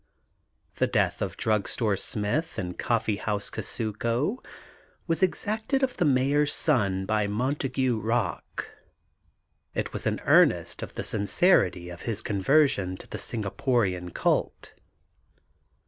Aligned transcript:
The 0.77 0.87
death 0.87 1.21
of 1.21 1.37
Drug 1.37 1.67
Store 1.67 1.95
Smith 1.95 2.57
and 2.57 2.75
Coffee 2.75 3.17
House 3.17 3.51
Kusuko 3.51 4.43
was 5.05 5.21
exacted 5.21 5.83
of 5.83 5.97
the 5.97 6.05
Mayor's 6.05 6.51
son 6.51 7.05
by 7.05 7.27
Montague 7.27 7.99
Rock. 7.99 8.67
It 9.75 9.93
was 9.93 10.07
an 10.07 10.19
earnest 10.25 10.81
of 10.81 10.95
th^ 10.95 11.03
sincerity 11.05 11.89
of 11.89 12.01
his 12.01 12.23
conversion 12.23 12.97
to 12.97 13.05
the 13.07 13.19
Singa 13.19 13.55
porian 13.55 14.11
cult. 14.11 14.73